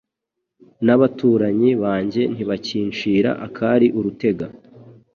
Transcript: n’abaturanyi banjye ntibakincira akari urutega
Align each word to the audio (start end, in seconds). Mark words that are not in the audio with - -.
n’abaturanyi 0.85 1.71
banjye 1.83 2.21
ntibakincira 2.33 3.29
akari 3.45 3.87
urutega 3.97 4.45